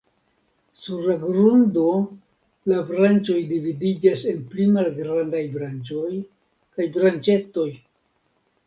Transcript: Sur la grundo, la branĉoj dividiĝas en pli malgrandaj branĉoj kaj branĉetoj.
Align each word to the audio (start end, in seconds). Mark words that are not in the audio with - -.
Sur 0.85 1.01
la 1.09 1.17
grundo, 1.25 1.83
la 2.73 2.79
branĉoj 2.89 3.37
dividiĝas 3.53 4.25
en 4.33 4.41
pli 4.55 4.69
malgrandaj 4.79 5.47
branĉoj 5.59 6.11
kaj 6.17 6.91
branĉetoj. 6.99 7.71